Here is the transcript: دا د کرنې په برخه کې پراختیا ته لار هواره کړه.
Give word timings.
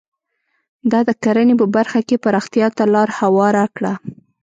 دا 0.91 0.99
د 1.09 1.11
کرنې 1.23 1.55
په 1.61 1.65
برخه 1.75 1.99
کې 2.07 2.21
پراختیا 2.23 2.67
ته 2.77 2.83
لار 2.93 3.09
هواره 3.19 3.63
کړه. 3.75 3.93